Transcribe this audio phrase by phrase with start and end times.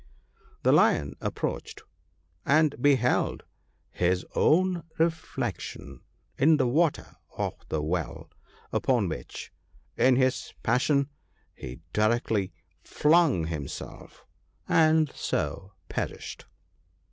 [0.63, 1.81] The Lion ap proached,
[2.43, 3.43] and beheld
[3.91, 6.01] his own reflection
[6.39, 8.31] in the water of the well,
[8.73, 9.53] upon which,
[9.95, 11.11] in his passion,
[11.53, 12.51] he directly
[12.83, 14.25] flung himself,
[14.67, 16.47] and so perished."